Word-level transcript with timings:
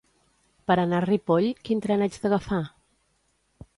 Per 0.71 0.77
anar 0.83 1.01
a 1.01 1.05
Ripoll, 1.05 1.49
quin 1.67 1.85
tren 1.85 2.07
haig 2.07 2.17
d'agafar? 2.25 2.63